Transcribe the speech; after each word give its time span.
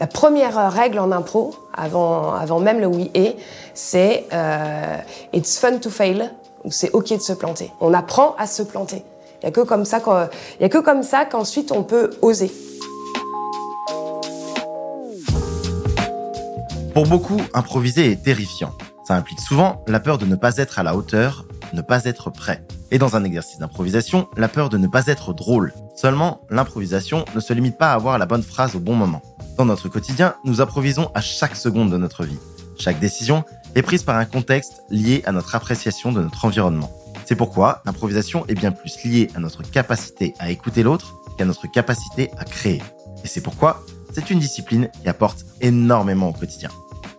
La 0.00 0.06
première 0.06 0.72
règle 0.72 1.00
en 1.00 1.10
impro, 1.10 1.56
avant, 1.74 2.60
même 2.60 2.78
le 2.78 2.86
oui 2.86 3.10
et, 3.14 3.34
c'est 3.74 4.26
euh, 4.32 4.96
it's 5.32 5.58
fun 5.58 5.78
to 5.78 5.90
fail, 5.90 6.30
ou 6.62 6.70
c'est 6.70 6.92
ok 6.92 7.14
de 7.14 7.20
se 7.20 7.32
planter. 7.32 7.72
On 7.80 7.92
apprend 7.92 8.36
à 8.38 8.46
se 8.46 8.62
planter. 8.62 9.02
Il 9.42 9.46
n'y 9.46 9.48
a 9.48 9.50
que 9.50 9.60
comme 9.60 9.84
ça 9.84 10.00
il 10.60 10.62
y 10.62 10.64
a 10.64 10.68
que 10.68 10.78
comme 10.78 11.02
ça 11.02 11.24
qu'ensuite 11.24 11.72
on 11.72 11.82
peut 11.82 12.10
oser. 12.22 12.52
Pour 16.94 17.06
beaucoup, 17.06 17.40
improviser 17.52 18.12
est 18.12 18.22
terrifiant. 18.22 18.72
Ça 19.04 19.14
implique 19.14 19.40
souvent 19.40 19.82
la 19.88 19.98
peur 19.98 20.18
de 20.18 20.26
ne 20.26 20.36
pas 20.36 20.58
être 20.58 20.78
à 20.78 20.84
la 20.84 20.94
hauteur, 20.94 21.44
ne 21.72 21.82
pas 21.82 22.04
être 22.04 22.30
prêt. 22.30 22.64
Et 22.92 22.98
dans 22.98 23.16
un 23.16 23.24
exercice 23.24 23.58
d'improvisation, 23.58 24.28
la 24.36 24.48
peur 24.48 24.68
de 24.68 24.78
ne 24.78 24.86
pas 24.86 25.06
être 25.06 25.32
drôle. 25.32 25.72
Seulement, 25.96 26.42
l'improvisation 26.50 27.24
ne 27.34 27.40
se 27.40 27.52
limite 27.52 27.76
pas 27.76 27.90
à 27.90 27.94
avoir 27.94 28.16
la 28.18 28.26
bonne 28.26 28.42
phrase 28.42 28.76
au 28.76 28.80
bon 28.80 28.94
moment. 28.94 29.22
Dans 29.58 29.64
notre 29.64 29.88
quotidien, 29.88 30.36
nous 30.44 30.60
improvisons 30.60 31.10
à 31.16 31.20
chaque 31.20 31.56
seconde 31.56 31.90
de 31.90 31.96
notre 31.96 32.24
vie. 32.24 32.38
Chaque 32.78 33.00
décision 33.00 33.44
est 33.74 33.82
prise 33.82 34.04
par 34.04 34.16
un 34.16 34.24
contexte 34.24 34.84
lié 34.88 35.22
à 35.26 35.32
notre 35.32 35.56
appréciation 35.56 36.12
de 36.12 36.22
notre 36.22 36.44
environnement. 36.44 36.92
C'est 37.24 37.34
pourquoi 37.34 37.82
l'improvisation 37.84 38.46
est 38.46 38.54
bien 38.54 38.70
plus 38.70 39.02
liée 39.02 39.28
à 39.34 39.40
notre 39.40 39.68
capacité 39.68 40.32
à 40.38 40.52
écouter 40.52 40.84
l'autre 40.84 41.16
qu'à 41.36 41.44
notre 41.44 41.66
capacité 41.66 42.30
à 42.38 42.44
créer. 42.44 42.80
Et 43.24 43.26
c'est 43.26 43.40
pourquoi 43.40 43.84
c'est 44.12 44.30
une 44.30 44.38
discipline 44.38 44.90
qui 45.02 45.08
apporte 45.08 45.44
énormément 45.60 46.28
au 46.28 46.32
quotidien. 46.32 46.70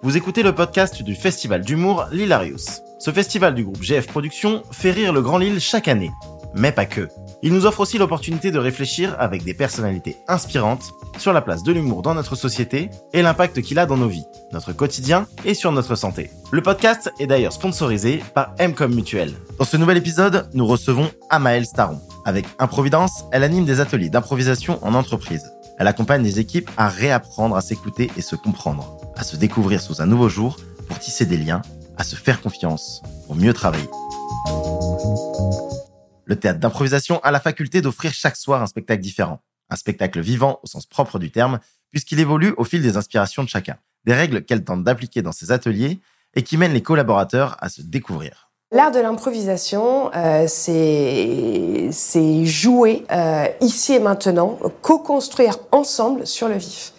Vous 0.02 0.16
écoutez 0.16 0.42
le 0.42 0.56
podcast 0.56 1.04
du 1.04 1.16
festival 1.16 1.60
d'humour 1.60 2.06
L'Hilarius. 2.14 2.80
Ce 3.00 3.12
festival 3.12 3.54
du 3.54 3.66
groupe 3.66 3.84
GF 3.84 4.08
Productions 4.08 4.64
fait 4.72 4.92
rire 4.92 5.12
le 5.12 5.22
Grand 5.22 5.40
Lille 5.40 5.60
chaque 5.60 5.90
année. 5.90 6.12
Mais 6.54 6.72
pas 6.72 6.86
que. 6.86 7.08
Il 7.42 7.54
nous 7.54 7.66
offre 7.66 7.82
aussi 7.82 7.98
l'opportunité 7.98 8.52
de 8.52 8.60
réfléchir 8.60 9.16
avec 9.20 9.44
des 9.44 9.54
personnalités 9.54 10.18
inspirantes 10.28 10.92
sur 11.18 11.34
la 11.34 11.42
place 11.42 11.64
de 11.64 11.72
l'humour 11.72 12.02
dans 12.02 12.16
notre 12.16 12.36
société 12.36 12.90
et 13.14 13.22
l'impact 13.22 13.62
qu'il 13.62 13.80
a 13.80 13.86
dans 13.86 13.98
nos 13.98 14.08
vies, 14.08 14.26
notre 14.52 14.74
quotidien 14.74 15.28
et 15.46 15.54
sur 15.54 15.72
notre 15.72 15.96
santé. 15.96 16.32
Le 16.52 16.62
podcast 16.62 17.12
est 17.20 17.28
d'ailleurs 17.28 17.54
sponsorisé 17.54 18.24
par 18.34 18.56
Mcom 18.60 18.94
Mutuel. 18.94 19.34
Dans 19.58 19.66
ce 19.66 19.78
nouvel 19.78 19.98
épisode, 19.98 20.50
nous 20.54 20.66
recevons 20.66 21.10
Amael 21.30 21.66
Staron. 21.66 22.00
Avec 22.26 22.46
Improvidence, 22.60 23.26
elle 23.32 23.44
anime 23.44 23.66
des 23.66 23.80
ateliers 23.80 24.10
d'improvisation 24.10 24.80
en 24.82 24.94
entreprise. 24.94 25.52
Elle 25.78 25.88
accompagne 25.88 26.24
les 26.24 26.40
équipes 26.40 26.70
à 26.78 26.90
réapprendre 26.90 27.56
à 27.56 27.62
s'écouter 27.62 28.12
et 28.18 28.22
se 28.22 28.36
comprendre 28.36 29.00
à 29.20 29.24
se 29.24 29.36
découvrir 29.36 29.82
sous 29.82 30.02
un 30.02 30.06
nouveau 30.06 30.30
jour 30.30 30.58
pour 30.88 30.98
tisser 30.98 31.26
des 31.26 31.38
liens, 31.38 31.62
à 31.98 32.04
se 32.04 32.16
faire 32.16 32.42
confiance 32.42 33.04
pour 33.28 33.36
mieux 33.36 33.54
travailler. 33.54 33.90
Le 36.30 36.36
théâtre 36.36 36.60
d'improvisation 36.60 37.20
a 37.24 37.32
la 37.32 37.40
faculté 37.40 37.82
d'offrir 37.82 38.14
chaque 38.14 38.36
soir 38.36 38.62
un 38.62 38.68
spectacle 38.68 39.02
différent, 39.02 39.40
un 39.72 39.76
spectacle 39.76 40.22
vivant 40.22 40.60
au 40.62 40.68
sens 40.68 40.86
propre 40.86 41.18
du 41.18 41.32
terme, 41.32 41.60
puisqu'il 41.90 42.20
évolue 42.20 42.54
au 42.58 42.64
fil 42.66 42.84
des 42.84 42.98
inspirations 42.98 43.44
de 43.44 43.50
chacun, 43.50 43.78
des 44.06 44.14
règles 44.14 44.46
qu'elle 44.46 44.64
tente 44.64 44.84
d'appliquer 44.84 45.24
dans 45.24 45.32
ses 45.32 45.52
ateliers 45.52 46.00
et 46.36 46.44
qui 46.44 46.58
mènent 46.58 46.74
les 46.74 46.84
collaborateurs 46.84 47.58
à 47.62 47.70
se 47.70 47.82
découvrir. 47.82 48.52
L'art 48.72 48.92
de 48.92 49.00
l'improvisation, 49.00 50.12
euh, 50.16 50.46
c'est 50.48 52.46
jouer 52.46 53.06
euh, 53.12 53.48
ici 53.62 53.96
et 53.96 54.00
maintenant, 54.00 54.60
co-construire 54.84 55.58
ensemble 55.72 56.28
sur 56.28 56.48
le 56.48 56.58
vif. 56.58 56.94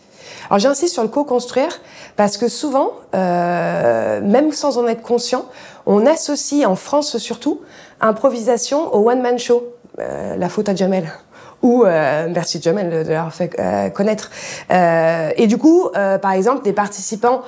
Alors 0.51 0.59
j'insiste 0.59 0.95
sur 0.95 1.05
le 1.05 1.09
co-construire 1.09 1.81
parce 2.17 2.37
que 2.37 2.49
souvent, 2.49 2.91
euh, 3.15 4.21
même 4.23 4.51
sans 4.51 4.79
en 4.79 4.89
être 4.89 5.03
conscient, 5.03 5.47
on 5.87 6.05
associe, 6.07 6.67
en 6.67 6.75
France 6.75 7.19
surtout, 7.19 7.61
improvisation 8.01 8.95
au 8.95 9.09
one-man 9.11 9.39
show. 9.39 9.75
Euh, 9.99 10.37
la 10.37 10.49
faute 10.49 10.69
à 10.69 10.75
Jamel 10.75 11.11
ou 11.63 11.85
euh, 11.85 12.29
merci 12.33 12.61
Jamel 12.61 12.91
de, 12.91 13.11
l'avoir 13.11 13.35
fait 13.35 13.55
euh, 13.59 13.91
connaître. 13.91 14.31
Euh, 14.71 15.31
et 15.37 15.47
du 15.47 15.59
coup, 15.59 15.89
euh, 15.95 16.19
par 16.19 16.33
exemple, 16.33 16.63
des 16.63 16.73
participants 16.73 17.43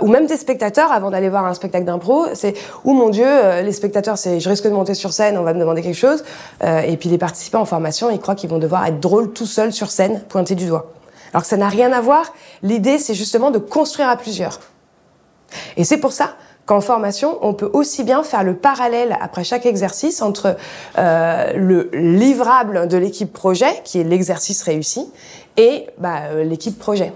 ou 0.00 0.08
même 0.08 0.26
des 0.26 0.38
spectateurs, 0.38 0.92
avant 0.92 1.10
d'aller 1.10 1.28
voir 1.28 1.44
un 1.44 1.52
spectacle 1.52 1.84
d'impro, 1.84 2.24
c'est 2.32 2.54
«Oh 2.84 2.94
mon 2.94 3.10
Dieu, 3.10 3.26
les 3.62 3.72
spectateurs, 3.72 4.16
c'est 4.16 4.40
je 4.40 4.48
risque 4.48 4.64
de 4.64 4.70
monter 4.70 4.94
sur 4.94 5.12
scène, 5.12 5.36
on 5.36 5.42
va 5.42 5.52
me 5.52 5.60
demander 5.60 5.82
quelque 5.82 5.94
chose. 5.94 6.24
et 6.62 6.96
puis 6.96 7.10
les 7.10 7.18
participants 7.18 7.60
en 7.60 7.66
formation, 7.66 8.08
ils 8.08 8.18
croient 8.18 8.34
qu'ils 8.34 8.48
vont 8.48 8.58
devoir 8.58 8.86
être 8.86 8.98
drôles 8.98 9.30
tout 9.34 9.44
seuls 9.44 9.74
sur 9.74 9.90
scène, 9.90 10.22
pointer 10.30 10.54
du 10.54 10.64
doigt. 10.64 10.92
Alors 11.34 11.42
que 11.42 11.48
ça 11.48 11.58
n'a 11.58 11.68
rien 11.68 11.92
à 11.92 12.00
voir. 12.00 12.32
L'idée, 12.62 12.96
c'est 12.96 13.12
justement 13.12 13.50
de 13.50 13.58
construire 13.58 14.08
à 14.08 14.16
plusieurs. 14.16 14.58
Et 15.76 15.84
c'est 15.84 15.98
pour 15.98 16.12
ça 16.12 16.36
qu'en 16.68 16.82
formation, 16.82 17.38
on 17.40 17.54
peut 17.54 17.70
aussi 17.72 18.04
bien 18.04 18.22
faire 18.22 18.44
le 18.44 18.54
parallèle 18.54 19.16
après 19.22 19.42
chaque 19.42 19.64
exercice 19.64 20.20
entre 20.20 20.54
euh, 20.98 21.52
le 21.54 21.88
livrable 21.94 22.88
de 22.88 22.98
l'équipe 22.98 23.32
projet, 23.32 23.80
qui 23.84 23.98
est 23.98 24.04
l'exercice 24.04 24.62
réussi, 24.62 25.10
et 25.56 25.86
bah, 25.96 26.24
euh, 26.30 26.44
l'équipe 26.44 26.78
projet. 26.78 27.14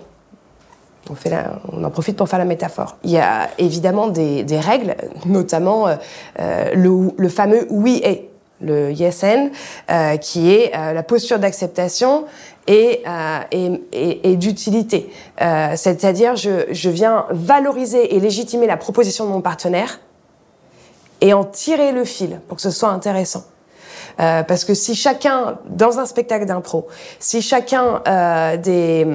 On, 1.11 1.15
fait 1.15 1.35
on 1.71 1.85
en 1.85 1.91
profite 1.91 2.17
pour 2.17 2.31
faire 2.31 2.39
la 2.39 2.47
métaphore. 2.47 2.97
Il 3.05 3.11
y 3.11 3.19
a 3.19 3.51
évidemment 3.59 4.09
des, 4.09 4.47
règles, 4.59 4.97
notamment 5.27 5.87
euh, 5.89 6.71
le, 6.75 7.11
le 7.15 7.29
fameux 7.29 7.67
oui 7.69 8.01
et 8.05 8.31
le 8.63 8.93
YSN, 8.93 9.51
euh, 9.91 10.17
qui 10.17 10.53
est 10.53 10.73
euh, 10.75 10.93
la 10.93 11.03
posture 11.03 11.39
d'acceptation 11.39 12.25
et, 12.67 13.03
euh, 13.07 13.39
et, 13.51 14.31
et, 14.31 14.37
d'utilité. 14.37 15.13
Euh, 15.41 15.73
c'est-à-dire, 15.77 16.37
je, 16.37 16.67
je 16.71 16.91
viens 16.91 17.27
valoriser 17.31 18.15
et 18.15 18.21
légitimer 18.21 18.67
la 18.67 18.77
proposition 18.77 19.25
de 19.25 19.31
mon 19.31 19.41
partenaire 19.41 20.01
et 21.21 21.33
en 21.33 21.45
tirer 21.45 21.93
le 21.93 22.05
fil 22.05 22.41
pour 22.49 22.57
que 22.57 22.63
ce 22.63 22.71
soit 22.71 22.91
intéressant. 22.91 23.45
Euh, 24.21 24.43
parce 24.43 24.65
que 24.65 24.75
si 24.75 24.95
chacun, 24.95 25.59
dans 25.69 25.99
un 25.99 26.07
spectacle 26.07 26.45
d'impro, 26.45 26.87
si 27.19 27.41
chacun 27.41 28.03
euh, 28.07 28.57
des, 28.57 29.07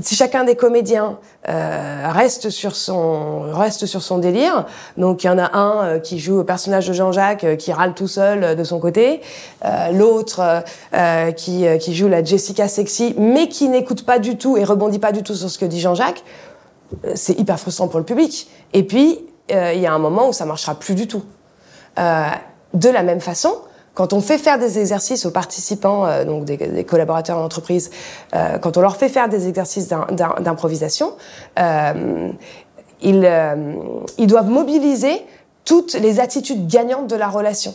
si 0.00 0.14
chacun 0.14 0.44
des 0.44 0.54
comédiens 0.54 1.18
euh, 1.48 2.08
reste 2.08 2.50
sur 2.50 2.76
son 2.76 3.40
reste 3.52 3.86
sur 3.86 4.02
son 4.02 4.18
délire, 4.18 4.66
donc 4.96 5.24
il 5.24 5.26
y 5.26 5.30
en 5.30 5.38
a 5.38 5.56
un 5.56 5.84
euh, 5.84 5.98
qui 5.98 6.18
joue 6.20 6.38
au 6.38 6.44
personnage 6.44 6.86
de 6.86 6.92
Jean-Jacques 6.92 7.44
euh, 7.44 7.56
qui 7.56 7.72
râle 7.72 7.94
tout 7.94 8.06
seul 8.06 8.54
de 8.54 8.64
son 8.64 8.78
côté, 8.78 9.20
l'autre 9.92 10.62
qui 11.36 11.66
qui 11.80 11.94
joue 11.94 12.08
la 12.08 12.22
Jessica 12.22 12.68
sexy 12.68 13.14
mais 13.18 13.48
qui 13.48 13.68
n'écoute 13.68 14.04
pas 14.04 14.18
du 14.18 14.36
tout 14.36 14.56
et 14.56 14.64
rebondit 14.64 14.98
pas 14.98 15.12
du 15.12 15.22
tout 15.22 15.34
sur 15.34 15.50
ce 15.50 15.58
que 15.58 15.64
dit 15.64 15.80
Jean-Jacques, 15.80 16.22
c'est 17.14 17.38
hyper 17.38 17.58
frustrant 17.58 17.88
pour 17.88 17.98
le 17.98 18.04
public. 18.04 18.48
Et 18.72 18.84
puis 18.84 19.20
il 19.50 19.80
y 19.80 19.86
a 19.86 19.92
un 19.92 19.98
moment 19.98 20.28
où 20.28 20.32
ça 20.32 20.44
marchera 20.44 20.74
plus 20.74 20.94
du 20.94 21.08
tout. 21.08 21.22
de 21.96 22.88
la 22.88 23.02
même 23.02 23.20
façon, 23.20 23.54
quand 23.98 24.12
on 24.12 24.20
fait 24.20 24.38
faire 24.38 24.60
des 24.60 24.78
exercices 24.78 25.26
aux 25.26 25.32
participants, 25.32 26.06
euh, 26.06 26.24
donc 26.24 26.44
des, 26.44 26.84
collaborateurs 26.84 27.36
en 27.36 27.44
entreprise, 27.44 27.90
euh, 28.32 28.56
quand 28.58 28.76
on 28.76 28.80
leur 28.80 28.96
fait 28.96 29.08
faire 29.08 29.28
des 29.28 29.48
exercices 29.48 29.88
d'improvisation, 29.88 31.14
euh, 31.58 32.30
ils, 33.00 34.26
doivent 34.26 34.50
mobiliser 34.50 35.26
toutes 35.64 35.94
les 35.94 36.20
attitudes 36.20 36.68
gagnantes 36.68 37.08
de 37.08 37.16
la 37.16 37.26
relation. 37.26 37.74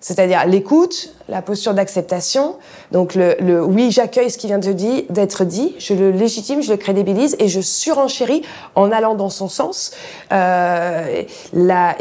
C'est-à-dire 0.00 0.44
l'écoute, 0.46 1.14
la 1.30 1.40
posture 1.40 1.72
d'acceptation, 1.72 2.56
donc 2.90 3.14
le, 3.14 3.64
oui, 3.64 3.90
j'accueille 3.90 4.30
ce 4.30 4.36
qui 4.36 4.48
vient 4.48 4.58
d'être 4.58 5.44
dit, 5.44 5.74
je 5.78 5.94
le 5.94 6.10
légitime, 6.10 6.60
je 6.60 6.70
le 6.70 6.76
crédibilise 6.76 7.34
et 7.38 7.48
je 7.48 7.62
surenchéris 7.62 8.42
en 8.74 8.92
allant 8.92 9.14
dans 9.14 9.30
son 9.30 9.48
sens. 9.48 9.92
Et 10.30 11.26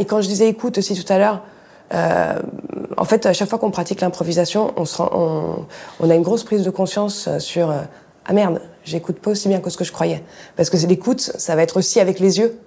quand 0.06 0.22
je 0.22 0.28
disais 0.28 0.50
écoute 0.50 0.80
aussi 0.80 1.02
tout 1.02 1.14
à 1.14 1.20
l'heure, 1.20 1.42
euh, 1.94 2.40
en 2.98 3.06
fait, 3.06 3.26
à 3.26 3.34
chaque 3.34 3.50
fois 3.50 3.60
qu'on 3.60 3.72
pratique 3.72 4.02
l'improvisation, 4.02 4.74
on, 4.78 4.84
on, 5.00 5.66
on, 6.00 6.10
a 6.10 6.16
une 6.16 6.22
grosse 6.22 6.44
prise 6.44 6.64
de 6.64 6.70
conscience 6.70 7.30
sur 7.40 7.70
euh, 7.70 7.82
ah 8.26 8.34
merde, 8.34 8.62
j'écoute 8.84 9.20
pas 9.20 9.32
aussi 9.32 9.48
bien 9.48 9.60
que 9.60 9.70
ce 9.70 9.78
que 9.78 9.84
je 9.84 9.92
croyais. 9.92 10.24
Parce 10.56 10.70
que 10.70 10.78
l'écoute, 10.88 11.20
ça 11.20 11.56
va 11.56 11.64
être 11.64 11.78
aussi 11.78 12.00
avec 12.00 12.20
les 12.20 12.40
yeux. 12.40 12.60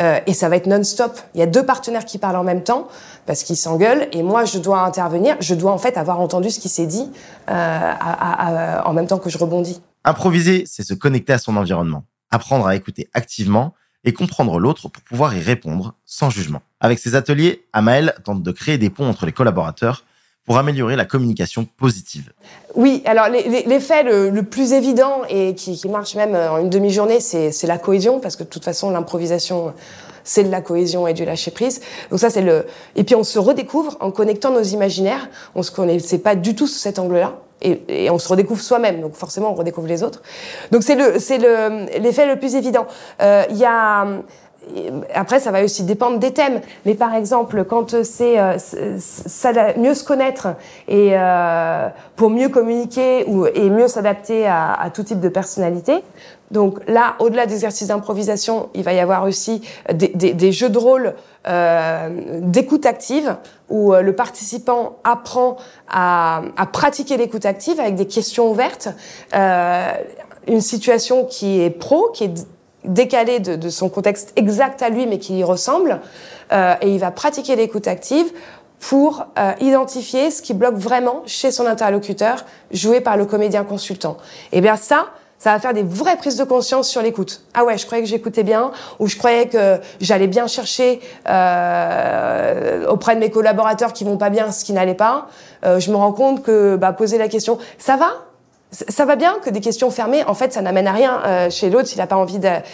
Euh, 0.00 0.20
et 0.26 0.32
ça 0.32 0.48
va 0.48 0.56
être 0.56 0.66
non-stop. 0.66 1.18
Il 1.34 1.40
y 1.40 1.42
a 1.42 1.46
deux 1.46 1.66
partenaires 1.66 2.06
qui 2.06 2.16
parlent 2.16 2.36
en 2.36 2.44
même 2.44 2.62
temps 2.62 2.88
parce 3.26 3.42
qu'ils 3.42 3.58
s'engueulent 3.58 4.08
et 4.12 4.22
moi 4.22 4.46
je 4.46 4.58
dois 4.58 4.80
intervenir. 4.80 5.36
Je 5.40 5.54
dois 5.54 5.70
en 5.70 5.76
fait 5.76 5.98
avoir 5.98 6.18
entendu 6.18 6.48
ce 6.48 6.60
qui 6.60 6.70
s'est 6.70 6.86
dit 6.86 7.10
euh, 7.50 8.80
en 8.84 8.92
même 8.94 9.06
temps 9.06 9.18
que 9.18 9.28
je 9.28 9.36
rebondis. 9.36 9.82
Improviser, 10.04 10.64
c'est 10.66 10.82
se 10.82 10.94
connecter 10.94 11.34
à 11.34 11.38
son 11.38 11.58
environnement, 11.58 12.04
apprendre 12.30 12.66
à 12.66 12.74
écouter 12.74 13.10
activement 13.12 13.74
et 14.04 14.12
comprendre 14.12 14.58
l'autre 14.58 14.88
pour 14.88 15.02
pouvoir 15.02 15.34
y 15.36 15.40
répondre 15.40 15.94
sans 16.04 16.30
jugement. 16.30 16.62
Avec 16.80 16.98
ses 16.98 17.14
ateliers, 17.14 17.64
Amael 17.72 18.14
tente 18.24 18.42
de 18.42 18.52
créer 18.52 18.78
des 18.78 18.90
ponts 18.90 19.08
entre 19.08 19.26
les 19.26 19.32
collaborateurs 19.32 20.04
pour 20.44 20.58
améliorer 20.58 20.96
la 20.96 21.04
communication 21.04 21.64
positive. 21.76 22.32
Oui, 22.74 23.02
alors 23.04 23.28
l'effet 23.28 24.02
le, 24.02 24.42
plus 24.42 24.72
évident 24.72 25.22
et 25.28 25.54
qui, 25.54 25.80
marche 25.88 26.16
même 26.16 26.34
en 26.34 26.58
une 26.58 26.70
demi-journée, 26.70 27.20
c'est 27.20 27.66
la 27.66 27.78
cohésion, 27.78 28.18
parce 28.18 28.34
que 28.34 28.42
de 28.42 28.48
toute 28.48 28.64
façon, 28.64 28.90
l'improvisation, 28.90 29.72
c'est 30.24 30.42
de 30.42 30.50
la 30.50 30.60
cohésion 30.60 31.06
et 31.06 31.14
du 31.14 31.24
lâcher 31.24 31.52
prise. 31.52 31.80
Donc 32.10 32.18
ça, 32.18 32.28
c'est 32.28 32.42
le. 32.42 32.66
Et 32.96 33.04
puis 33.04 33.14
on 33.14 33.24
se 33.24 33.38
redécouvre 33.38 33.96
en 34.00 34.10
connectant 34.10 34.50
nos 34.50 34.62
imaginaires. 34.62 35.28
On 35.54 35.62
se 35.62 35.70
connaissait 35.70 36.18
pas 36.18 36.34
du 36.34 36.56
tout 36.56 36.66
sous 36.66 36.78
cet 36.78 36.98
angle-là 36.98 37.38
et, 37.62 38.10
on 38.10 38.18
se 38.18 38.28
redécouvre 38.28 38.60
soi-même, 38.60 39.00
donc 39.00 39.14
forcément 39.14 39.52
on 39.52 39.54
redécouvre 39.54 39.86
les 39.86 40.02
autres. 40.02 40.22
Donc 40.70 40.82
c'est 40.82 40.94
le 40.94 41.18
c'est 41.18 41.38
le 41.38 41.86
l'effet 42.00 42.26
le 42.26 42.38
plus 42.38 42.54
évident. 42.54 42.86
Euh, 43.20 43.44
il 43.50 43.56
y 43.56 43.64
a 43.64 44.06
après, 45.14 45.40
ça 45.40 45.50
va 45.50 45.64
aussi 45.64 45.82
dépendre 45.84 46.18
des 46.18 46.32
thèmes. 46.32 46.60
Mais 46.86 46.94
par 46.94 47.14
exemple, 47.14 47.64
quand 47.64 48.02
c'est 48.02 48.38
euh, 48.38 48.56
mieux 49.76 49.94
se 49.94 50.04
connaître 50.04 50.48
et 50.88 51.10
euh, 51.12 51.88
pour 52.16 52.30
mieux 52.30 52.48
communiquer 52.48 53.24
ou, 53.26 53.46
et 53.46 53.70
mieux 53.70 53.88
s'adapter 53.88 54.46
à, 54.46 54.72
à, 54.72 54.90
tout 54.90 55.02
type 55.02 55.20
de 55.20 55.28
personnalité. 55.28 56.02
Donc 56.50 56.80
là, 56.86 57.14
au-delà 57.18 57.46
d'exercices 57.46 57.88
d'improvisation, 57.88 58.68
il 58.74 58.84
va 58.84 58.92
y 58.92 59.00
avoir 59.00 59.24
aussi 59.24 59.62
des, 59.92 60.08
des, 60.08 60.34
des 60.34 60.52
jeux 60.52 60.68
de 60.68 60.78
rôle 60.78 61.14
euh, 61.48 62.40
d'écoute 62.40 62.86
active 62.86 63.36
où 63.68 63.92
euh, 63.92 64.02
le 64.02 64.14
participant 64.14 64.98
apprend 65.02 65.56
à, 65.88 66.42
à 66.56 66.66
pratiquer 66.66 67.16
l'écoute 67.16 67.46
active 67.46 67.80
avec 67.80 67.96
des 67.96 68.06
questions 68.06 68.48
ouvertes, 68.50 68.90
euh, 69.34 69.92
une 70.46 70.60
situation 70.60 71.24
qui 71.24 71.60
est 71.62 71.70
pro, 71.70 72.10
qui 72.14 72.24
est 72.24 72.46
décalé 72.84 73.40
de, 73.40 73.56
de, 73.56 73.68
son 73.70 73.88
contexte 73.88 74.32
exact 74.36 74.82
à 74.82 74.88
lui, 74.88 75.06
mais 75.06 75.18
qui 75.18 75.38
y 75.38 75.44
ressemble, 75.44 76.00
euh, 76.52 76.74
et 76.80 76.90
il 76.90 76.98
va 76.98 77.10
pratiquer 77.10 77.56
l'écoute 77.56 77.86
active 77.86 78.32
pour 78.80 79.26
euh, 79.38 79.52
identifier 79.60 80.30
ce 80.30 80.42
qui 80.42 80.54
bloque 80.54 80.74
vraiment 80.74 81.22
chez 81.24 81.52
son 81.52 81.66
interlocuteur, 81.66 82.44
joué 82.72 83.00
par 83.00 83.16
le 83.16 83.26
comédien 83.26 83.62
consultant. 83.62 84.16
Et 84.50 84.58
eh 84.58 84.60
bien 84.60 84.74
ça, 84.74 85.06
ça 85.38 85.52
va 85.52 85.58
faire 85.58 85.72
des 85.72 85.82
vraies 85.82 86.16
prises 86.16 86.36
de 86.36 86.44
conscience 86.44 86.88
sur 86.88 87.02
l'écoute. 87.02 87.42
Ah 87.54 87.64
ouais, 87.64 87.76
je 87.76 87.86
croyais 87.86 88.02
que 88.02 88.08
j'écoutais 88.08 88.44
bien, 88.44 88.70
ou 88.98 89.06
je 89.08 89.16
croyais 89.16 89.48
que 89.48 89.80
j'allais 90.00 90.28
bien 90.28 90.46
chercher 90.46 91.00
euh, 91.28 92.86
auprès 92.88 93.14
de 93.14 93.20
mes 93.20 93.30
collaborateurs 93.30 93.92
qui 93.92 94.04
vont 94.04 94.16
pas 94.16 94.30
bien 94.30 94.52
ce 94.52 94.64
qui 94.64 94.72
n'allait 94.72 94.94
pas. 94.94 95.26
Euh, 95.64 95.80
je 95.80 95.90
me 95.90 95.96
rends 95.96 96.12
compte 96.12 96.42
que 96.42 96.76
bah, 96.76 96.92
poser 96.92 97.18
la 97.18 97.28
question, 97.28 97.58
ça 97.78 97.96
va? 97.96 98.12
Ça 98.72 99.04
va 99.04 99.16
bien 99.16 99.38
que 99.44 99.50
des 99.50 99.60
questions 99.60 99.90
fermées, 99.90 100.24
en 100.24 100.32
fait, 100.34 100.54
ça 100.54 100.62
n'amène 100.62 100.86
à 100.86 100.92
rien 100.92 101.22
euh, 101.24 101.50
chez 101.50 101.68
l'autre 101.68 101.88
s'il 101.88 101.98
n'a 101.98 102.06
pas 102.06 102.16
envie 102.16 102.38
d'être 102.38 102.64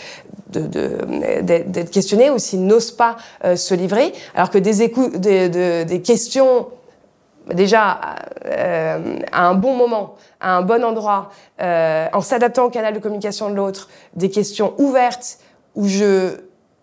questionné 1.90 2.30
ou 2.30 2.38
s'il 2.38 2.64
n'ose 2.64 2.92
pas 2.92 3.16
euh, 3.44 3.56
se 3.56 3.74
livrer. 3.74 4.12
Alors 4.34 4.50
que 4.50 4.58
des, 4.58 4.88
des, 5.18 5.84
des 5.84 6.02
questions, 6.02 6.68
déjà, 7.52 7.98
euh, 8.46 9.18
à 9.32 9.48
un 9.48 9.54
bon 9.54 9.74
moment, 9.74 10.14
à 10.40 10.56
un 10.56 10.62
bon 10.62 10.84
endroit, 10.84 11.30
en 11.60 12.20
s'adaptant 12.20 12.66
au 12.66 12.70
canal 12.70 12.94
de 12.94 13.00
communication 13.00 13.50
de 13.50 13.56
l'autre, 13.56 13.88
des 14.14 14.30
questions 14.30 14.74
ouvertes 14.78 15.38
où 15.74 15.88
je, 15.88 16.36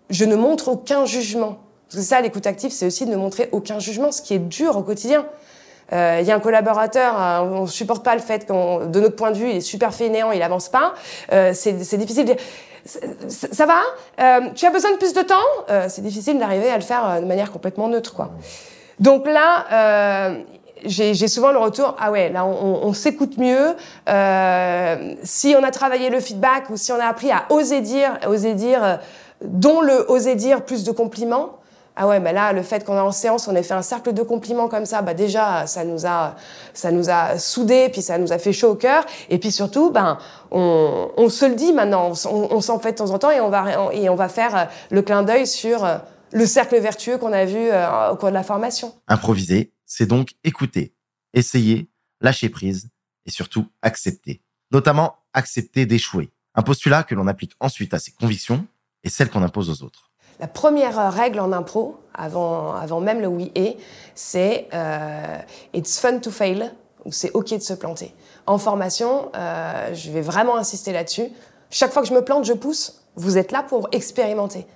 je 0.10 0.26
ne 0.26 0.36
montre 0.36 0.68
aucun 0.68 1.06
jugement. 1.06 1.60
Parce 1.88 2.04
que 2.04 2.10
ça, 2.10 2.20
l'écoute 2.20 2.48
active, 2.48 2.72
c'est 2.72 2.86
aussi 2.86 3.06
de 3.06 3.12
ne 3.12 3.16
montrer 3.16 3.48
aucun 3.54 3.80
jugement, 3.80 4.12
ce 4.12 4.22
qui 4.22 4.34
est 4.34 4.40
dur 4.40 4.76
au 4.76 4.82
quotidien. 4.82 5.26
Euh, 5.94 6.20
il 6.22 6.28
y 6.28 6.32
a 6.32 6.36
un 6.36 6.40
collaborateur, 6.40 7.14
euh, 7.20 7.40
on 7.42 7.68
supporte 7.68 8.04
pas 8.04 8.16
le 8.16 8.22
fait 8.22 8.48
qu'on, 8.48 8.86
de 8.88 9.00
notre 9.00 9.16
point 9.16 9.32
de 9.32 9.38
vue, 9.38 9.50
il 9.50 9.58
est 9.58 9.62
super 9.62 9.94
fainéant, 9.94 10.32
il 10.32 10.42
avance 10.42 10.70
pas. 10.70 10.94
Euh, 11.32 11.52
c'est, 11.54 11.84
c'est 11.84 11.98
difficile 11.98 12.26
de 12.26 12.34
dire. 12.34 12.42
Ça 13.28 13.66
va 13.66 13.82
euh, 14.20 14.50
Tu 14.54 14.66
as 14.66 14.70
besoin 14.70 14.92
de 14.92 14.98
plus 14.98 15.14
de 15.14 15.22
temps 15.22 15.36
euh, 15.72 15.88
C'est 15.90 16.04
difficile 16.04 16.38
d'arriver 16.38 16.70
à 16.70 16.76
le 16.76 16.84
faire 16.84 17.20
de 17.20 17.26
manière 17.26 17.52
complètement 17.52 17.88
neutre, 17.88 18.14
quoi. 18.14 18.30
Donc 19.00 19.26
là, 19.26 20.36
j'ai 20.86 21.28
souvent 21.28 21.52
le 21.52 21.58
retour, 21.58 21.96
ah 22.00 22.12
ouais, 22.12 22.30
là 22.30 22.46
on, 22.46 22.86
on 22.86 22.94
s'écoute 22.94 23.38
mieux. 23.38 23.76
Euh, 24.08 25.14
si 25.24 25.56
on 25.60 25.64
a 25.64 25.72
travaillé 25.72 26.10
le 26.10 26.20
feedback 26.20 26.70
ou 26.70 26.78
si 26.78 26.92
on 26.92 27.00
a 27.00 27.06
appris 27.06 27.32
à 27.32 27.46
oser 27.50 27.82
dire, 27.82 28.20
oser 28.28 28.54
dire, 28.54 29.00
dont 29.42 29.82
le 29.82 30.10
oser 30.10 30.36
dire 30.36 30.64
plus 30.64 30.84
de 30.84 30.92
compliments, 30.92 31.58
ah 31.98 32.08
ouais, 32.08 32.20
bah 32.20 32.34
là, 32.34 32.52
le 32.52 32.62
fait 32.62 32.84
qu'on 32.84 32.98
a 32.98 33.02
en 33.02 33.14
séance, 33.14 33.48
on 33.48 33.56
ait 33.56 33.64
fait 33.64 33.74
un 33.74 33.82
cercle 33.82 34.12
de 34.12 34.22
compliments 34.22 34.68
comme 34.68 34.86
ça, 34.86 35.02
bah 35.02 35.14
déjà, 35.14 35.66
ça 35.66 35.86
nous 35.86 36.06
a, 36.06 36.36
ça 36.74 36.92
nous 36.92 37.10
a 37.10 37.38
soudés, 37.38 37.88
puis 37.90 38.02
ça 38.02 38.18
nous 38.18 38.34
a 38.34 38.38
fait 38.38 38.52
chaud 38.52 38.72
au 38.72 38.76
cœur. 38.76 39.06
Et 39.30 39.40
puis 39.40 39.50
surtout, 39.50 39.92
ben, 39.92 40.18
on, 40.52 41.10
on 41.16 41.30
se 41.30 41.46
le 41.46 41.56
dit 41.56 41.72
maintenant, 41.72 42.12
on, 42.26 42.62
s'en 42.62 42.80
fait 42.80 42.92
de 42.92 42.98
temps 42.98 43.12
en 43.12 43.20
temps 43.20 43.32
et 43.32 43.40
on 43.40 43.50
va, 43.50 43.94
et 43.94 44.10
on 44.10 44.16
va 44.16 44.28
faire 44.28 44.56
euh, 44.56 44.66
le 44.92 45.02
clin 45.04 45.24
d'œil 45.24 45.48
sur 45.48 45.86
euh, 45.86 45.98
le 46.34 46.46
cercle 46.46 46.78
vertueux 46.78 47.18
qu'on 47.18 47.32
a 47.32 47.46
vu 47.46 47.56
euh, 47.56 48.12
au 48.12 48.18
cours 48.18 48.30
de 48.30 48.34
la 48.34 48.44
formation. 48.44 48.94
Improviser, 49.08 49.72
c'est 49.86 50.06
donc 50.06 50.32
écouter, 50.44 50.94
essayer, 51.34 51.90
lâcher 52.20 52.50
prise 52.50 52.90
et 53.26 53.32
surtout 53.32 53.68
accepter. 53.82 54.42
Notamment 54.72 55.16
accepter 55.34 55.86
d'échouer. 55.86 56.30
Un 56.56 56.62
postulat 56.62 57.04
que 57.04 57.16
l'on 57.16 57.28
applique 57.28 57.54
ensuite 57.62 57.94
à 57.94 58.00
ses 58.00 58.12
convictions 58.12 58.66
et 59.04 59.10
celles 59.10 59.30
qu'on 59.30 59.44
impose 59.44 59.70
aux 59.70 59.86
autres. 59.86 60.12
La 60.40 60.48
première 60.48 61.14
règle 61.14 61.40
en 61.40 61.52
impro, 61.52 61.98
avant, 62.14 62.74
avant 62.74 63.00
même 63.00 63.22
le 63.22 63.28
oui 63.28 63.52
et, 63.56 63.78
c'est 64.16 64.68
euh, 64.74 65.38
it's 65.74 66.00
fun 66.00 66.20
to 66.20 66.32
fail, 66.32 66.72
ou 67.06 67.12
c'est 67.12 67.32
ok 67.32 67.54
de 67.54 67.60
se 67.60 67.74
planter. 67.74 68.14
En 68.48 68.58
formation, 68.58 69.32
euh, 69.36 69.94
je 69.94 70.12
vais 70.12 70.22
vraiment 70.22 70.58
insister 70.58 70.92
là-dessus. 70.92 71.30
Chaque 71.70 71.92
fois 71.92 72.02
que 72.02 72.08
je 72.08 72.14
me 72.14 72.24
plante, 72.24 72.46
je 72.46 72.54
pousse. 72.54 73.02
Vous 73.16 73.38
êtes 73.38 73.52
là 73.52 73.64
pour 73.64 73.88
expérimenter. 73.92 74.68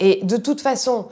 Et 0.00 0.20
de 0.22 0.36
toute 0.36 0.60
façon, 0.60 1.08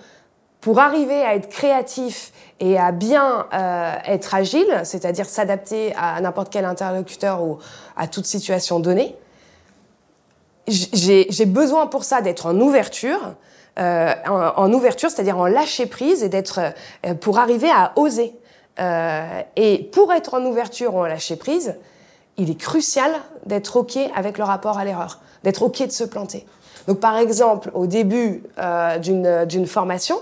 pour 0.61 0.79
arriver 0.79 1.23
à 1.23 1.35
être 1.35 1.49
créatif 1.49 2.33
et 2.61 2.79
à 2.79 2.93
bien 2.93 3.47
euh, 3.53 3.93
être 4.07 4.35
agile, 4.35 4.81
c'est-à-dire 4.85 5.29
s'adapter 5.29 5.95
à 5.97 6.21
n'importe 6.21 6.51
quel 6.51 6.65
interlocuteur 6.65 7.43
ou 7.43 7.59
à 7.97 8.07
toute 8.07 8.27
situation 8.27 8.81
donnée, 8.81 9.17
j'ai 10.69 11.47
besoin 11.47 11.87
pour 11.87 12.03
ça 12.03 12.21
d'être 12.23 12.47
en 12.47 12.61
ouverture, 12.61 13.35
euh, 13.79 14.15
en, 14.27 14.73
ouverture, 14.73 15.11
c'est-à-dire 15.11 15.39
en 15.39 15.47
lâcher 15.47 15.87
prise 15.87 16.23
et 16.23 16.29
d'être 16.29 16.61
euh, 17.05 17.15
pour 17.15 17.39
arriver 17.39 17.71
à 17.71 17.93
oser. 17.97 18.35
Euh, 18.79 19.43
et 19.57 19.85
pour 19.93 20.13
être 20.13 20.35
en 20.35 20.45
ouverture 20.45 20.95
ou 20.95 20.99
en 20.99 21.07
lâcher 21.07 21.37
prise, 21.37 21.77
il 22.37 22.51
est 22.51 22.61
crucial 22.61 23.13
d'être 23.47 23.77
ok 23.77 23.99
avec 24.15 24.39
le 24.39 24.45
rapport 24.45 24.79
à 24.79 24.85
l'erreur, 24.85 25.21
d'être 25.45 25.63
ok 25.63 25.87
de 25.87 25.93
se 25.93 26.05
planter. 26.05 26.47
Donc 26.87 27.01
par 27.01 27.17
exemple, 27.17 27.71
au 27.75 27.87
début 27.87 28.43
euh, 28.59 28.99
d'une 28.99 29.67
formation, 29.67 30.17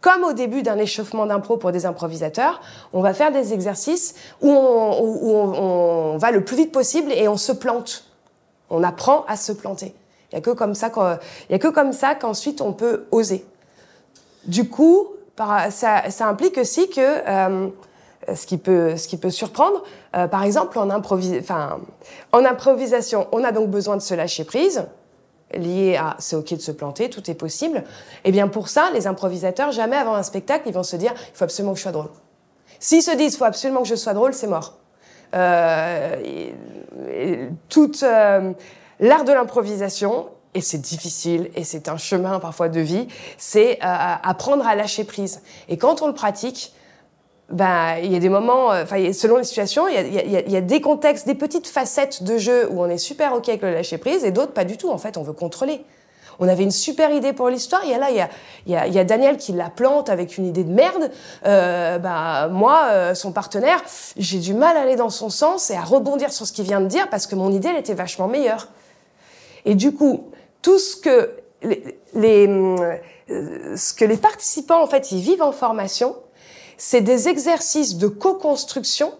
comme 0.00 0.22
au 0.22 0.32
début 0.32 0.62
d'un 0.62 0.78
échauffement 0.78 1.26
d'impro 1.26 1.56
pour 1.56 1.72
des 1.72 1.84
improvisateurs, 1.84 2.60
on 2.92 3.00
va 3.02 3.12
faire 3.12 3.32
des 3.32 3.52
exercices 3.52 4.14
où 4.40 4.50
on, 4.50 5.00
où 5.00 5.30
on, 5.34 6.16
va 6.16 6.30
le 6.30 6.44
plus 6.44 6.56
vite 6.56 6.70
possible 6.70 7.12
et 7.12 7.26
on 7.26 7.36
se 7.36 7.52
plante. 7.52 8.04
On 8.70 8.84
apprend 8.84 9.24
à 9.26 9.36
se 9.36 9.52
planter. 9.52 9.94
Il 10.32 10.34
n'y 10.34 10.38
a 10.38 10.40
que 10.40 10.50
comme 10.50 10.74
ça 10.74 10.86
a 10.86 11.58
que 11.58 11.68
comme 11.68 11.92
ça 11.92 12.14
qu'ensuite 12.14 12.60
on 12.60 12.72
peut 12.72 13.06
oser. 13.10 13.44
Du 14.46 14.68
coup, 14.68 15.08
ça, 15.70 16.02
implique 16.20 16.58
aussi 16.58 16.88
que 16.88 17.00
euh, 17.00 17.68
ce 18.34 18.46
qui 18.46 18.58
peut, 18.58 18.96
ce 18.96 19.08
qui 19.08 19.16
peut 19.16 19.30
surprendre, 19.30 19.82
euh, 20.16 20.26
par 20.26 20.44
exemple 20.44 20.78
en, 20.78 20.90
improvisation, 20.90 23.28
on 23.32 23.44
a 23.44 23.52
donc 23.52 23.70
besoin 23.70 23.96
de 23.96 24.02
se 24.02 24.14
lâcher 24.14 24.44
prise, 24.44 24.86
lié 25.54 25.96
à 25.96 26.16
c'est 26.18 26.36
ok 26.36 26.54
de 26.54 26.60
se 26.60 26.72
planter, 26.72 27.10
tout 27.10 27.30
est 27.30 27.34
possible. 27.34 27.78
Et 27.78 28.28
eh 28.28 28.32
bien 28.32 28.48
pour 28.48 28.68
ça, 28.68 28.90
les 28.92 29.06
improvisateurs, 29.06 29.72
jamais 29.72 29.96
avant 29.96 30.14
un 30.14 30.22
spectacle, 30.22 30.64
ils 30.66 30.74
vont 30.74 30.82
se 30.82 30.96
dire 30.96 31.12
il 31.14 31.36
faut 31.36 31.44
absolument 31.44 31.72
que 31.72 31.78
je 31.78 31.82
sois 31.82 31.92
drôle. 31.92 32.10
S'ils 32.80 33.02
se 33.02 33.16
disent 33.16 33.34
il 33.34 33.38
faut 33.38 33.44
absolument 33.44 33.82
que 33.82 33.88
je 33.88 33.94
sois 33.94 34.14
drôle, 34.14 34.34
c'est 34.34 34.48
mort. 34.48 34.78
Euh, 35.34 36.16
toute 37.68 38.04
L'art 39.00 39.24
de 39.24 39.32
l'improvisation, 39.32 40.26
et 40.54 40.60
c'est 40.60 40.80
difficile, 40.80 41.50
et 41.54 41.64
c'est 41.64 41.88
un 41.88 41.96
chemin 41.96 42.38
parfois 42.40 42.68
de 42.68 42.80
vie, 42.80 43.08
c'est 43.36 43.78
euh, 43.82 44.14
apprendre 44.22 44.66
à 44.66 44.74
lâcher 44.74 45.04
prise. 45.04 45.42
Et 45.68 45.76
quand 45.76 46.02
on 46.02 46.06
le 46.06 46.14
pratique, 46.14 46.72
ben, 47.50 47.96
il 48.02 48.12
y 48.12 48.16
a 48.16 48.18
des 48.18 48.28
moments, 48.28 48.72
euh, 48.72 48.82
enfin, 48.82 49.12
selon 49.12 49.36
les 49.36 49.44
situations, 49.44 49.86
il 49.86 49.94
y, 49.94 49.98
a, 49.98 50.24
y 50.24 50.36
a, 50.36 50.48
y 50.48 50.56
a, 50.56 50.60
des 50.60 50.80
contextes, 50.80 51.26
des 51.26 51.34
petites 51.34 51.68
facettes 51.68 52.22
de 52.22 52.38
jeu 52.38 52.68
où 52.70 52.82
on 52.82 52.88
est 52.88 52.98
super 52.98 53.34
OK 53.34 53.48
avec 53.48 53.62
le 53.62 53.72
lâcher 53.72 53.98
prise, 53.98 54.24
et 54.24 54.30
d'autres 54.30 54.52
pas 54.52 54.64
du 54.64 54.76
tout. 54.76 54.90
En 54.90 54.98
fait, 54.98 55.16
on 55.16 55.22
veut 55.22 55.32
contrôler. 55.32 55.84
On 56.38 56.48
avait 56.48 56.64
une 56.64 56.70
super 56.70 57.10
idée 57.12 57.32
pour 57.32 57.48
l'histoire. 57.48 57.82
Il 57.84 57.90
y 57.90 57.94
a 57.94 57.98
là, 57.98 58.10
il 58.10 58.16
y 58.66 58.76
a, 58.76 58.86
y 58.86 58.98
a 58.98 59.04
Daniel 59.04 59.36
qui 59.36 59.52
la 59.52 59.70
plante 59.70 60.10
avec 60.10 60.36
une 60.36 60.46
idée 60.46 60.64
de 60.64 60.72
merde. 60.72 61.10
Euh, 61.46 61.98
bah, 61.98 62.48
moi, 62.48 62.88
euh, 62.90 63.14
son 63.14 63.32
partenaire, 63.32 63.82
j'ai 64.16 64.38
du 64.38 64.54
mal 64.54 64.76
à 64.76 64.80
aller 64.80 64.96
dans 64.96 65.10
son 65.10 65.30
sens 65.30 65.70
et 65.70 65.76
à 65.76 65.82
rebondir 65.82 66.32
sur 66.32 66.46
ce 66.46 66.52
qu'il 66.52 66.64
vient 66.64 66.80
de 66.80 66.86
dire 66.86 67.08
parce 67.08 67.26
que 67.26 67.34
mon 67.34 67.50
idée, 67.52 67.68
elle 67.68 67.78
était 67.78 67.94
vachement 67.94 68.28
meilleure. 68.28 68.68
Et 69.66 69.74
du 69.74 69.92
coup, 69.92 70.30
tout 70.62 70.78
ce 70.78 70.96
que 70.96 71.32
les, 72.14 72.48
euh, 72.48 73.76
ce 73.76 73.92
que 73.92 74.04
les 74.04 74.16
participants 74.16 74.82
en 74.82 74.86
fait 74.86 75.12
ils 75.12 75.20
vivent 75.20 75.42
en 75.42 75.52
formation, 75.52 76.16
c'est 76.78 77.00
des 77.00 77.28
exercices 77.28 77.96
de 77.96 78.06
co-construction 78.06 79.12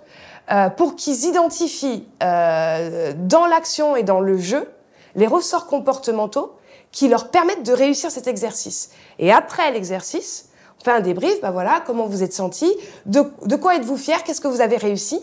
euh, 0.52 0.70
pour 0.70 0.94
qu'ils 0.94 1.24
identifient 1.24 2.06
euh, 2.22 3.12
dans 3.16 3.46
l'action 3.46 3.96
et 3.96 4.02
dans 4.02 4.20
le 4.20 4.38
jeu 4.38 4.70
les 5.16 5.26
ressorts 5.26 5.66
comportementaux 5.66 6.52
qui 6.92 7.08
leur 7.08 7.30
permettent 7.30 7.64
de 7.64 7.72
réussir 7.72 8.10
cet 8.10 8.26
exercice. 8.26 8.90
Et 9.18 9.32
après 9.32 9.70
l'exercice, 9.72 10.50
on 10.80 10.84
fait 10.84 10.92
un 10.92 11.00
débrief, 11.00 11.40
ben 11.40 11.50
voilà, 11.50 11.82
comment 11.84 12.06
vous 12.06 12.22
êtes 12.22 12.32
senti, 12.32 12.72
de, 13.06 13.24
de 13.44 13.56
quoi 13.56 13.76
êtes-vous 13.76 13.96
fier, 13.96 14.22
qu'est-ce 14.22 14.40
que 14.40 14.48
vous 14.48 14.60
avez 14.60 14.76
réussi, 14.76 15.20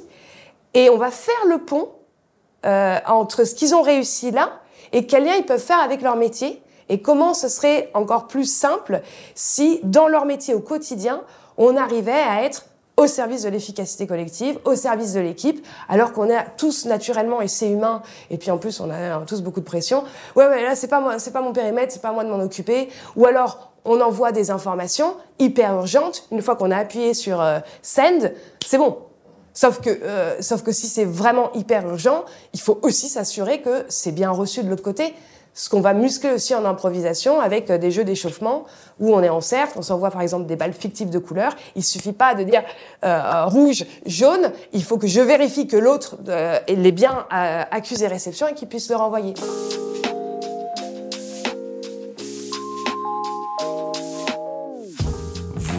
et 0.74 0.90
on 0.90 0.98
va 0.98 1.12
faire 1.12 1.46
le 1.48 1.60
pont 1.60 1.90
euh, 2.66 3.00
entre 3.08 3.44
ce 3.44 3.56
qu'ils 3.56 3.76
ont 3.76 3.82
réussi 3.82 4.32
là 4.32 4.60
et 4.92 5.06
quel 5.06 5.26
lien 5.26 5.36
ils 5.36 5.46
peuvent 5.46 5.60
faire 5.60 5.80
avec 5.80 6.02
leur 6.02 6.16
métier 6.16 6.62
et 6.90 7.02
comment 7.02 7.34
ce 7.34 7.48
serait 7.48 7.90
encore 7.94 8.28
plus 8.28 8.46
simple 8.46 9.02
si 9.36 9.80
dans 9.84 10.08
leur 10.08 10.26
métier 10.26 10.54
au 10.54 10.60
quotidien, 10.60 11.22
on 11.58 11.78
arrivait 11.78 12.12
à 12.12 12.44
être 12.44 12.66
au 12.96 13.08
service 13.08 13.44
de 13.44 13.50
l'efficacité 13.50 14.06
collective, 14.06 14.60
au 14.66 14.76
service 14.76 15.14
de 15.14 15.20
l'équipe, 15.20 15.66
alors 15.90 16.14
qu'on 16.14 16.30
est 16.30 16.46
tous 16.58 16.86
naturellement, 16.86 17.42
et 17.42 17.48
c'est 17.48 17.70
humain, 17.70 18.04
et 18.30 18.38
puis 18.38 18.52
en 18.52 18.60
plus 18.60 18.80
on 18.80 18.90
a 18.92 19.18
tous 19.26 19.42
beaucoup 19.42 19.62
de 19.62 19.66
pression. 19.66 20.04
Ouais, 20.36 20.48
ouais, 20.48 20.62
là 20.62 20.76
c'est 20.76 20.88
pas 20.88 21.00
moi, 21.00 21.18
c'est 21.18 21.32
pas 21.32 21.42
mon 21.42 21.54
périmètre, 21.54 21.92
c'est 21.92 22.02
pas 22.02 22.12
moi 22.12 22.24
de 22.24 22.30
m'en 22.30 22.40
occuper. 22.40 22.90
Ou 23.16 23.26
alors 23.26 23.72
on 23.86 24.00
envoie 24.00 24.32
des 24.32 24.52
informations 24.52 25.16
hyper 25.40 25.74
urgentes. 25.74 26.28
Une 26.32 26.42
fois 26.42 26.56
qu'on 26.56 26.72
a 26.72 26.78
appuyé 26.78 27.14
sur 27.14 27.42
euh, 27.42 27.60
send, 27.82 28.32
c'est 28.66 28.78
bon. 28.78 28.98
Sauf 29.54 29.82
que, 29.82 29.90
euh, 29.90 30.42
sauf 30.42 30.64
que 30.64 30.72
si 30.72 30.88
c'est 30.88 31.06
vraiment 31.06 31.52
hyper 31.54 31.88
urgent, 31.88 32.26
il 32.54 32.60
faut 32.60 32.80
aussi 32.82 33.10
s'assurer 33.10 33.62
que 33.62 33.86
c'est 33.88 34.12
bien 34.12 34.32
reçu 34.32 34.64
de 34.64 34.70
l'autre 34.70 34.84
côté 34.84 35.14
ce 35.54 35.70
qu'on 35.70 35.82
va 35.82 35.94
muscler 35.94 36.32
aussi 36.32 36.56
en 36.56 36.66
improvisation 36.66 37.40
avec 37.40 37.70
euh, 37.70 37.78
des 37.78 37.92
jeux 37.92 38.04
d'échauffement 38.04 38.66
où 39.00 39.14
on 39.14 39.22
est 39.22 39.30
en 39.30 39.42
cercle, 39.42 39.74
on 39.78 39.82
s'envoie 39.82 40.12
par 40.12 40.22
exemple 40.22 40.46
des 40.46 40.56
balles 40.56 40.74
fictives 40.74 41.10
de 41.10 41.20
couleurs. 41.20 41.56
Il 41.76 41.84
suffit 41.84 42.14
pas 42.14 42.36
de 42.36 42.44
dire 42.44 42.64
euh, 43.06 43.46
rouge, 43.46 43.86
jaune. 44.06 44.52
Il 44.74 44.84
faut 44.84 44.98
que 44.98 45.08
je 45.08 45.22
vérifie 45.22 45.68
que 45.68 45.78
l'autre 45.78 46.18
euh, 46.28 46.60
l'ait 46.68 46.92
bien 46.92 47.26
euh, 47.34 47.64
accusé 47.72 48.08
réception 48.08 48.48
et 48.48 48.54
qu'il 48.54 48.68
puisse 48.68 48.90
le 48.90 48.96
renvoyer. 48.96 49.34